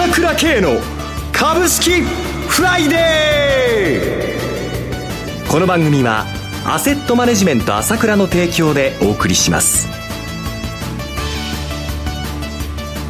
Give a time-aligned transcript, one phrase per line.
[0.00, 0.80] 朝倉慶の
[1.30, 5.50] 株式フライデー。
[5.50, 6.24] この番組は
[6.64, 9.88] アセットマネジメント朝倉の提供でお送りします。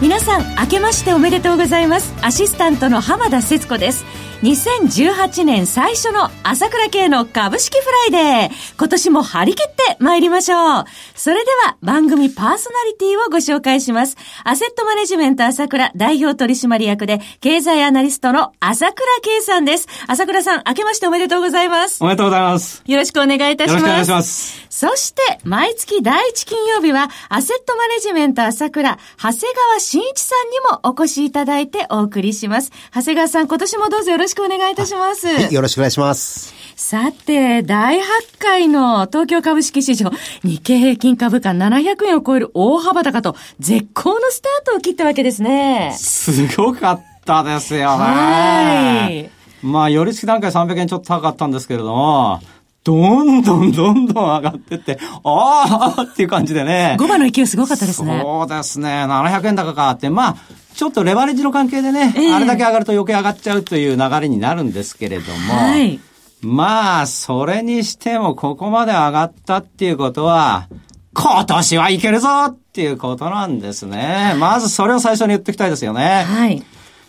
[0.03, 2.13] 皆さん明けましておめでとうございます。
[2.23, 4.05] アシスタントの浜田節子です。
[4.43, 8.79] 2018年最初の朝倉慶の株式フライデー。
[8.79, 10.85] 今年も張り切って参りましょう。
[11.15, 14.17] それでは番組パーソナリティをご紹介します。
[14.43, 19.87] アセットマネジメント朝倉代表取締役で経済アナリストの朝倉圭さんです。
[20.07, 22.03] 朝倉さん、明けましておめでとうございます。
[22.03, 22.83] おめでとうございます。
[22.87, 23.83] よろしくお願いいたします。
[23.83, 24.71] よろしくお願いします。
[24.71, 32.73] そして、毎月第一金曜日は、アセットマネジメント朝倉、長谷川慎一さんにもお越しいただいてお送りします。
[32.95, 35.27] 長谷川さん、今年もどうぞよろしくお願いいたします。
[35.27, 36.55] はい、よろしくお願いします。
[36.77, 40.11] さて、大発会の東京株式市場、
[40.43, 45.95] 日経平均株価700円を超える大幅高と、絶好のスタートを切ったわけですね。
[45.99, 48.05] すごかったですよね。
[48.05, 49.31] はい。
[49.63, 52.41] まあ、寄り付き段階300円ちょっと高かったんですけれども、
[52.83, 56.97] どんどんどんどん上がってって、ああっていう感じでね。
[56.99, 58.21] 5番の勢いすごかったですね。
[58.23, 59.05] そうですね。
[59.07, 60.37] 700円高かって、まあ、
[60.75, 66.01] ちょっとレバレッジの関係でね、えー、あれだけ上がると余計上がっちゃうという流れになるんですけれども、はい、
[66.41, 70.69] まあ、それにしてもここまで上がったっていうことは、
[71.13, 74.35] 今年はいけるぞっていうことなんですね。
[74.39, 76.25] まずそれを最初に言っておきたいですよね。
[76.27, 76.63] はい。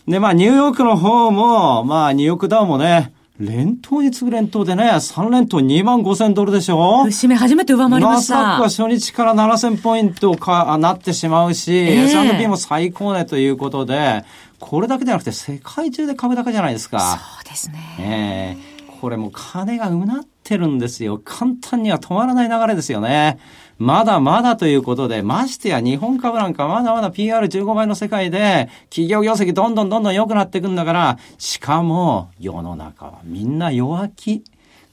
[0.07, 7.03] で、まあ、ニューヨークの方も、まあ、ニューヨークダウンもね、連投に次ぐ連投でね、3連投2万5千ドルでしょ？
[7.05, 8.35] 節目初めて上回りました。
[8.35, 14.23] まさか初日から7000ポイントかなってしまうし、えー、S&P も最高値ということで、
[14.59, 17.19] これだけじゃなくて世界中で株高じゃないですか。
[17.35, 17.77] そうですね。
[17.99, 18.70] えー、
[19.01, 21.19] これも金がうなってるんですよ。
[21.25, 23.39] 簡単には止まらない流れですよね。
[23.79, 34.43] まだまだということで、ましてや日本株なんかまだまだ PR15 倍の世界で、企業業績どんどんどんどん良くなっていくんだから、しかも世の中はみんな弱気。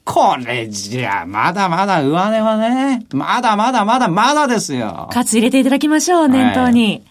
[0.06, 5.10] これじゃ、まだまだ上値はね、まだまだまだまだですよ。
[5.12, 6.86] かつ入れていただきましょう、念頭に。
[6.86, 7.02] はい、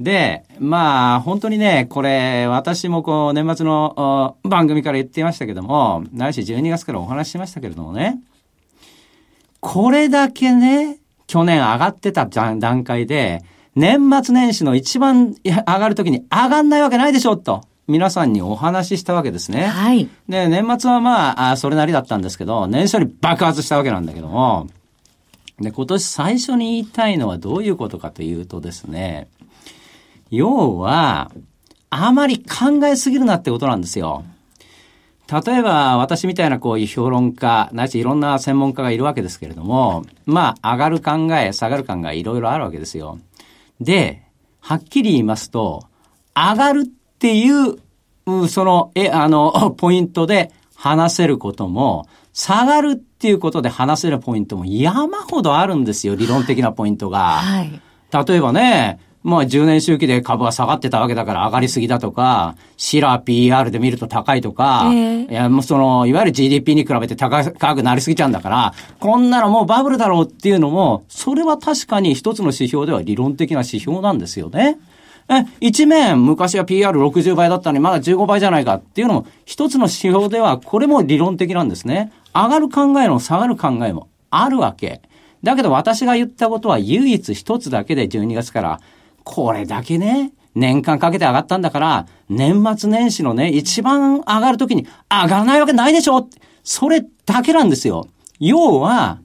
[0.00, 8.20] で、まあ、本当にね、これ、私もこう、年末の番組から言っていましたけども、ないし12月からお話ししましたけれどもね、
[9.60, 13.42] これだけね、去年上がってた段階で、
[13.74, 17.62] 年末年始の一番上がるときに上がんないわけないでしょと。
[17.88, 19.66] 皆さんにお話ししたわけですね。
[19.66, 20.08] はい。
[20.28, 24.68] で、年末はまあ、それなりだったんですけど、年初に爆発したわけなんだけども、
[25.58, 29.26] で、今年最初に言いたいのはどういうことかというとですね、
[30.30, 31.30] 要は、
[31.90, 34.24] あまり考えすぎるなってことなんですよ。
[35.30, 43.18] 例えば、私みたいなこういう評論家、ないしいろんな専門家がいるわけですけれども、まあ、上がる考え、下がる考え、いろいろあるわけですよ。
[43.80, 44.22] で、
[44.60, 45.84] はっきり言いますと、
[46.34, 47.76] 上がるっていう、
[48.48, 57.38] その、え、あの、 ポイントで話せることも、下がるっていうことで話せるポイントも山ほどあるんですよ、理論的なポイントが。
[57.38, 57.80] はい。
[58.26, 74.78] 例えばね、まあ10年周期で株が下がってたわけだから上がりすぎだとか、シラー PR で見ると高いとか、えー、いやもうその、いわゆる GDP に比べて高くなりすぎちゃうんだから、こんなのもうバブルだろうっていうのも、それは確かに一つの指標では理論的な指標なんですよね。
[75.30, 82.12] え、一面、昔は PR60 倍だったのにまだ15倍じゃないかっていうのも、一つの指標では、これも理論的なんですね。
[82.34, 85.02] 上がる考えも下がる考えもあるわけ。
[85.42, 88.80] だけど私が言ったことは唯一一つだけで12月から
[89.30, 96.30] これだけね、年間かけて上がったんだから、年末年始のね、一番上がるときに上がらないわけないでしょ
[96.64, 98.08] それだけなんですよ。
[98.40, 99.18] 要は、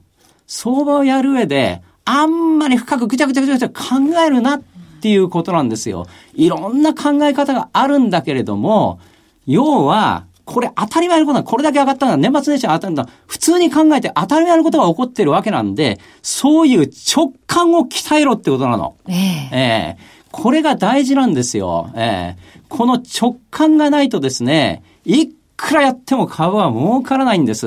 [0.46, 4.62] 相場をやる上で、あんまり深くぐちゃぐちゃぐちゃぐちゃ考えるなっ
[5.00, 6.06] ていうことなんですよ。
[6.34, 9.00] いろんな考え方があるんだけれども、
[9.46, 11.44] 要は、これ当たり前のことだ。
[11.44, 12.30] これだけ上がったんだ。
[12.30, 13.08] 年末年始上がったんだ。
[13.26, 18.94] 普通に考えて当たり前のことが起こってるわけなんで、そういう直感を鍛えろってことなの。
[19.08, 21.90] えええー、これが大事なんですよ。
[21.94, 27.66] ええー、この直感がないとですね、いくらやっても株は儲からないんです。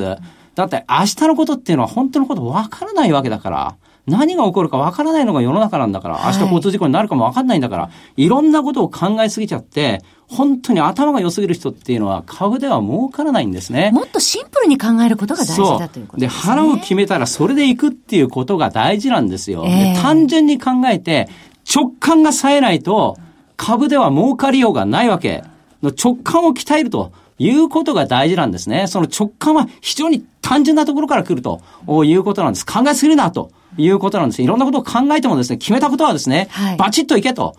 [0.55, 3.75] だって明日のことっていうのは本当のことわからないわけだから。
[4.07, 13.91] 何が起こるかわからないのが世の中なんだから、明日交通事故になるかもわかんないんだから、いろんなことを考えすぎちゃって、本当に頭が良すぎる人っていうのは株では儲からないんですね。
[13.93, 16.41] もっとシンプルに考えることが大事だということですね。
[16.43, 19.63] で、腹を決めたらそれでいくっていうことが大事なんですよ。
[19.65, 21.29] えー、単純に考えて
[21.73, 23.17] 直感が冴えないと
[23.55, 25.43] 株では儲かりようがないわけ。
[25.81, 28.87] 直感を鍛えるということが大事なんですね。
[28.87, 31.61] その直感は非常に単純なところから来ると
[32.03, 32.65] いうことなんです。
[32.65, 34.41] 考えすぎるなということなんです。
[34.41, 37.55] いろんなことを考えてもですね、決めたことはですね、はいバチッといけと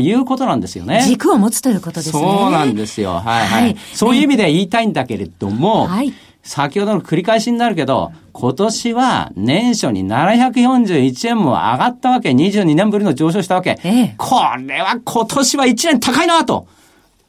[0.00, 1.02] いうことなんですよね。
[1.06, 2.12] 軸を持つということですね。
[2.12, 3.14] そうなんですよ。
[3.14, 3.62] はいはい。
[3.62, 6.12] はいそういう意味で言いたいんだけれども、はい
[6.44, 13.78] 先ほどの繰り返しになるけど、今年は年初に741円も上がったわけ、22年ぶりの上昇したわけ。
[13.84, 16.66] ええこれは今年は1年高いなと。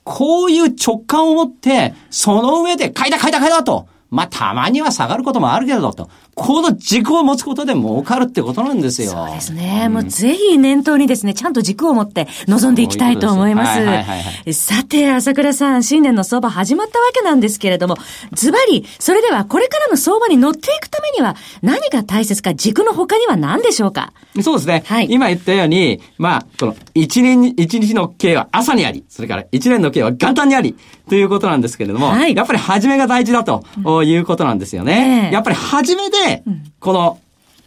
[0.03, 3.87] こういう直感を持って、その上で買いだ買いだ買いだと。
[4.13, 6.09] まあ、たまには下がることもあるけれどと。
[6.35, 9.11] この軸を持つことで儲かるってことなんですよ。
[9.11, 9.87] そうですね。
[9.89, 13.77] もうぜひ念頭にですね、ちゃんと軸を持って臨んでいきたいと思います。
[13.77, 17.97] はいはいはいはさて、朝倉さん、新年の相場始まったわけなんですけれども、
[18.33, 24.11] ズバリ、それではこれからの相場に乗っていくためには何が大切か、軸の他には何でしょうか？
[24.41, 24.83] そうですね。
[24.87, 30.75] はい今言ったように、まあ、この一年に、一日の経は朝にあり、それから一年の経は元旦にあり、
[31.09, 33.63] ということなんですけれども、はいやっぱり始めが大事だと
[34.03, 35.25] いうことなんですよね。
[35.25, 36.43] ええやっぱり始めで、
[36.79, 37.19] この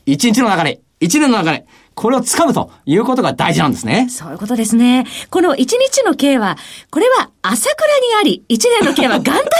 [0.06, 4.08] 一日の流れ、一年の流れ、これを掴むということが大事なんですね。
[4.10, 5.06] そういうことですね。
[5.30, 6.58] この一日の経は、
[6.90, 9.54] これは朝倉にあり、一年の経は元旦にある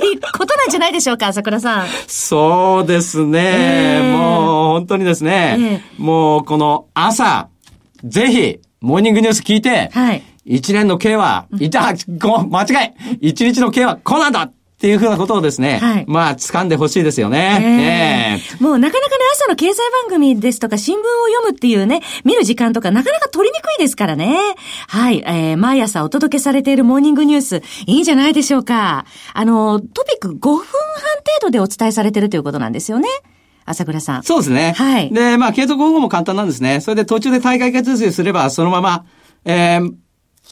[0.00, 1.86] ということなんじゃないでしょうか、 朝倉さん。
[2.06, 3.40] そうですね。
[3.40, 7.48] ええもう本当にですね、えもうこの朝、
[8.04, 18.38] ぜひ、モーニングニュース聞いて、はい一年の計は、いた、ご、間違い一日の計はこうなんだっていうふうなことをですね、はいまあ、掴んでほしいですよね。
[18.40, 24.38] ええもうなかなかね、朝の経済番組ですとか新聞を読むっていうね、見る時間とかなかなか取りにくいですからね。
[24.86, 29.04] はい、えー、毎朝お届けされているモーニングニュース、いいんじゃないでしょうか。
[29.34, 30.68] あの、トピック5分半程
[31.42, 33.08] 度でお伝えされてるということなんですよね。
[33.64, 34.22] 朝倉さん。
[34.22, 34.74] そうですね。
[34.76, 36.80] はいで、まあ、継続方法も簡単なんですね。
[36.80, 39.04] それで途中で大会手続きすれば、そのまま、
[39.44, 39.92] えー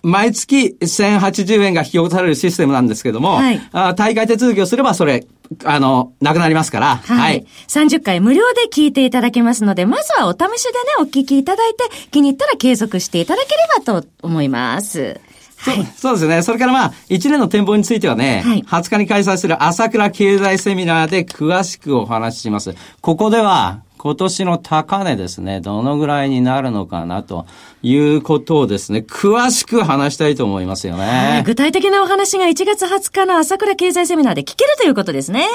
[0.03, 5.27] 毎月1080円が引き落とされるシステムなんですけども、はいあ大会手続きをすれば、それ、
[5.65, 7.47] あの、なくなりますから、はい。
[7.69, 15.21] 30回無料で聞いていただけますので、まずはお試しでね、お聞きいただいて、気に入ったら継続していただければと思います。
[15.57, 16.43] そうそうですね。
[16.43, 22.75] それからまあ、一年の展望についてはね、はい20日に開催する朝倉経済セミナーで詳しくお話しします。
[23.01, 27.45] ここでは、今年の高値ですね、どのぐらいになるのかなと
[27.83, 31.03] いうことをですね、詳しく話したいと思いますよね。
[31.03, 35.49] はい具体的なお話が1月20日の朝倉経済セミナーで聞けるということですね。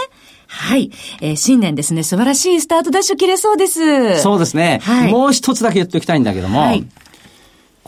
[0.48, 0.92] はい。
[1.22, 4.20] えー新年ですね、素晴らしいスタートダッシュ切れそうです。
[4.20, 6.86] そうですね、はいもう一つだけ言っておきたいんだけども、はい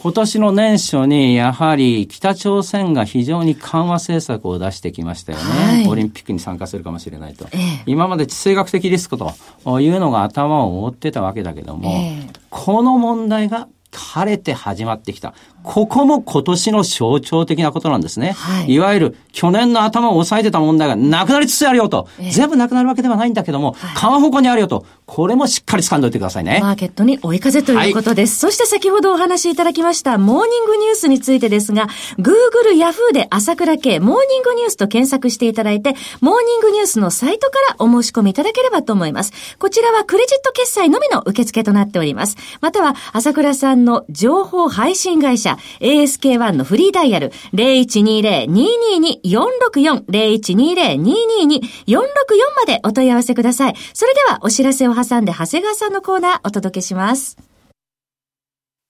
[0.04, 5.44] 今年の年初にやはり北朝鮮が非常に緩和政策を出してきましたよね。
[5.46, 7.48] はいオリンピックに参加するかもしれないと。
[7.54, 9.32] ええ今まで地政学的リスクと
[9.80, 15.34] いうのが頭を覆ってたわけだけども、ええこの問題が晴れて始まってきた。
[15.64, 18.34] ここも今年の象徴的なことなんですね。
[18.34, 22.08] はいいわゆる去年の頭を抑えてた問題がなくなりつつあるよと。
[22.20, 24.86] ええ全部なくなるわけではないんだけども、緩和方向にあるよと。
[25.06, 26.60] これもしっかり掴んでおいてくださいね。
[26.62, 28.40] マーケットに追い風ということです。
[28.40, 31.88] そして先ほどお話しいただきましたモーニングニュースについてですが、
[32.18, 39.34] Google、Yahoo で朝倉系モーニングニュースと検索していただいて、モーニングニュースのサイトからお申し込みいただければと思います。
[39.60, 42.38] こちらはクレジット決済のみの受付となっております。
[42.62, 51.98] または朝倉さんの情報配信会社 ASK1 のフリーダイヤル0120-222-464 0120-222-464
[52.56, 53.76] までお問い合わせください。
[53.94, 57.53] それではお知らせを挟んで長谷川さんのコーナーお届けします。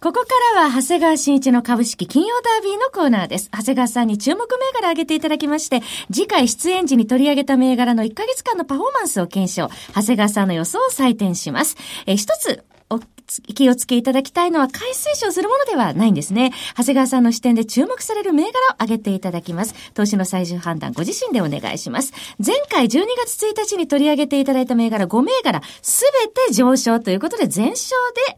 [0.00, 3.50] ここからは、長谷川新一の株式金曜ダービーのコーナーです。
[3.52, 11.76] 長谷川さんに注目銘柄を挙げていただきまして、次回出演時に取り上げた銘柄の1ヶ月間のパフォーマンスを検証、長谷川さんの予想を採点します。
[12.06, 13.00] えー一つ、お
[13.54, 16.52] 気をつけいただきたいのは、買い推奨するものではないんですね。
[16.76, 19.74] 長谷川さんの視点で注目される銘柄を挙げていただきます。
[19.94, 22.12] 投資の最終判断、ご自身でお願いします。
[22.38, 27.96] 前回12月1日に取り上げていただいた銘柄5銘柄、すべて上昇ということで、全勝
[28.28, 28.36] で、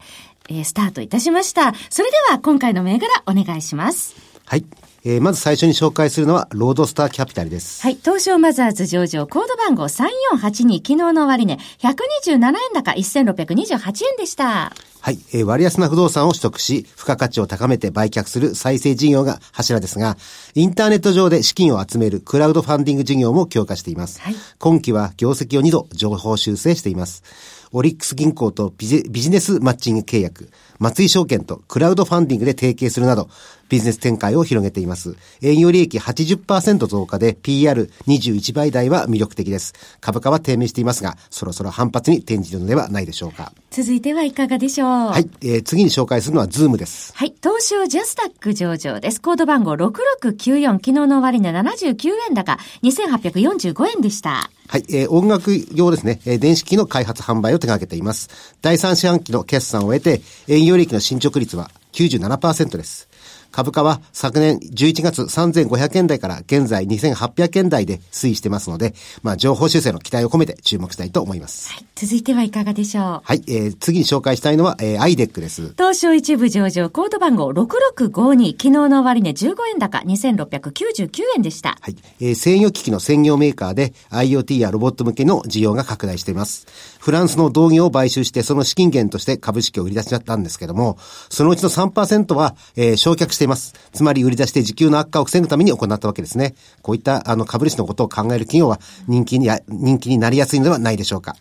[0.49, 1.73] えースタートいたしました。
[1.89, 4.15] それでは今回の銘柄お願いします。
[4.45, 4.65] はい。
[5.03, 7.81] えー、まず最初に紹介するのは、ロードスターキャピタルです。
[7.81, 7.95] はい。
[7.95, 14.73] 東証マザーズ上場、コード番号3482、昨日の終値、127円高1628円でした。
[14.99, 15.17] はい。
[15.33, 20.17] えー、割安な不動産を取得し、付加価値を高めて売却する再生事業が柱ですが、
[20.53, 24.21] インターネット上で資金を集めるクラウドファンディング事業も強化しています。
[24.21, 27.23] はい、今期は業績を2度情報修正しています。
[27.73, 30.49] オリックス銀行とビジネスマッチング契約、
[30.79, 33.29] 松井証券とクラウドファンディングで提携するなど、
[33.71, 35.15] ビジネス展開を広げています。
[35.41, 39.73] 営業利益80%増加で PR21 倍台は魅力的です。
[40.01, 43.53] 株価は低迷していますが、そろそろ反発に転じるのではないでしょうか。
[43.69, 47.13] 続いてはいかがでしょうはい、えー、次に紹介するのはズームです。
[47.15, 49.21] はい、東証ジャスダック上場です。
[49.21, 54.51] コード番号6694、昨日の終値79円高、2845円でした。
[54.67, 58.57] はい、えー、音楽用ですね、えー、電子機の開発販売を手掛けています。
[58.61, 63.10] 第三四半期の決算を終えて、営業利益の進捗率は97%です。
[63.51, 68.93] 株価は昨年11月3500円台から現在2800円台で推移してますので、
[69.23, 71.71] まあ、情報修正の期待を込めて注目したいと思います。
[71.73, 73.21] はい、続いてはいかがでしょう？
[73.23, 75.73] はい、えー、次に紹介したいのは、えー、アイデックです。
[75.73, 81.77] 東証一部上場、コード番号6652、昨日の終値15円高、2699円でした。
[81.81, 86.67] はい、えー、制御機器の専業メーカーで IoT やロボット向けの需要が拡大しています。
[86.99, 90.97] フランスの同業を買収して、その資金源として株式を売り出しちゃったんですけども、
[91.29, 93.73] そのうちの3%は、えー、焼却しています。
[93.93, 96.55] つまり売り出して時給の悪化を防ぐために行ったわけですね。
[96.81, 101.35] こういったあの株主のことを考える企業は人気に人気になりやすいのではないでしょうか。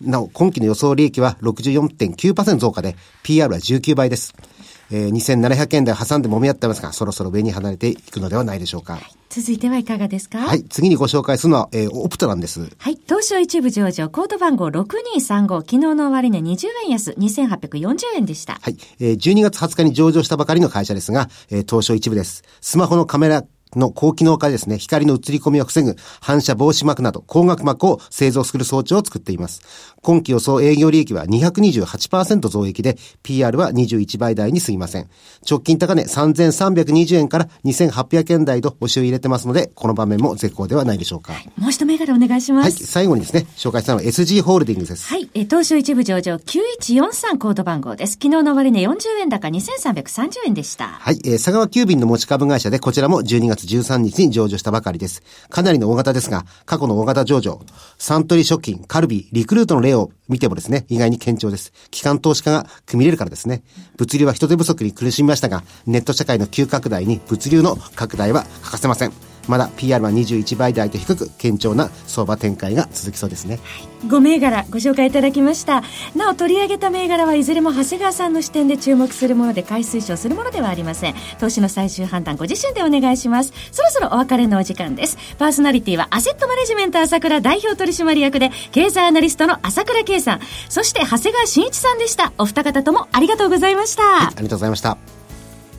[0.00, 4.34] なお、今期の予想利益は64.9%増加で、PR は19倍です。
[4.90, 8.94] えー、2700円台挟んで揉み合ってますが、そろそろ上に離れていくのではないでしょうか。
[8.94, 10.38] はい、続いてはいかがですか？
[10.38, 12.68] はい、次にご紹介するのは、えー、オプトランです。
[12.78, 18.58] はい、東証一部上場、コード番号6235、昨日の終値20円安、2840円でした。
[18.60, 22.42] はい、えー、12月20日に上場したばかりの会社ですが、えー、東証一部です。
[22.60, 23.44] スマホのカメラ
[23.78, 29.94] の高機能化ですね、光の映り込みを防ぐ反射防止膜など光学膜を製造する装置を作っています。
[30.02, 35.08] 今期予想営業利益は228%増益で、PR は21倍台に過ぎません。
[35.48, 41.32] 直近高値3320円から2800円台と押しを入れてますので、この場面も絶好ではないでしょうか。
[41.32, 42.64] はい、もう一銘柄お願いします。
[42.64, 45.08] はい、最後にですね、紹介したのは SG ホールディングスです。
[45.08, 48.12] はい、え東証一部上場9143コード番号です。
[48.14, 50.88] 昨日の終値40円高2330円でした。
[50.88, 55.22] はい、えー、佐川急便の持ち株会社で、こちらも12月13日に上場したばかりです。
[55.50, 57.60] かなりの大型ですが、過去の大型上場、
[57.98, 61.72] サントリー食品、カルビー、リクルートの例を見てもですね、意外に堅調です。
[61.90, 63.62] 機関投資家が組み入れるからですね。
[63.96, 69.33] 物流は人手不足に苦しみましたが、ネット社会の急拡大に物流の拡大は欠かせません。
[69.48, 75.82] まだ PR は21倍台と低く堅調な相場展開が続きそうですね、はい、5銘柄ご紹介いただきました。
[76.14, 81.14] なお取り上げた銘柄はいずれも長谷川さんの視点で注目するもので買い推奨するものではありません。
[81.38, 83.52] 投資の最終判断ご自身でお願いします。
[83.72, 85.16] そろそろお別れのお時間です。
[85.38, 90.40] パーソナリティはアセットマネジメント朝倉代表取締役で経済アナリストの朝倉圭さん。
[90.68, 92.32] そして長谷川慎一さんでした。
[92.38, 94.96] お二方ともありがとうございました、はい、ありがとうございました。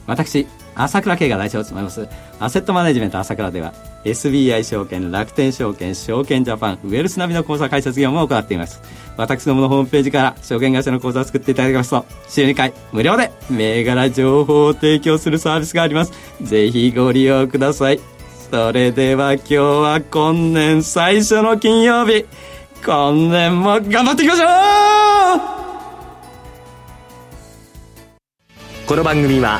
[0.07, 2.07] 私朝倉慶が代表を務めます。
[2.39, 8.81] アセットマネジメント朝倉では SBI 証券楽天証券証券ジャパンウェルスナビの口座開設業務を行っています。
[9.17, 16.11] 私どものホームページから証券会社の口座を作っていただきますと週2回無料で銘柄情報を提供するサービスがあります。
[16.41, 17.99] ぜひご利用ください。
[18.51, 22.25] それでは今日は今年最初の金曜日。
[22.85, 24.47] 今年も頑張っていきましょう！
[28.87, 29.59] この番組は